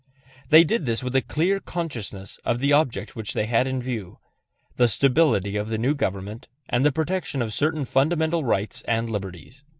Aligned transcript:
They 0.49 0.63
did 0.63 0.87
this 0.87 1.03
with 1.03 1.15
a 1.15 1.21
clear 1.21 1.59
consciousness 1.59 2.39
of 2.43 2.57
the 2.57 2.73
object 2.73 3.15
which 3.15 3.33
they 3.33 3.45
had 3.45 3.67
in 3.67 3.79
view 3.79 4.17
the 4.75 4.87
stability 4.87 5.57
of 5.57 5.69
the 5.69 5.77
new 5.77 5.93
government 5.93 6.47
and 6.67 6.83
the 6.83 6.91
protection 6.91 7.39
of 7.39 7.53
certain 7.53 7.85
fundamental 7.85 8.43
rights 8.43 8.81
and 8.87 9.11
liberties. 9.11 9.63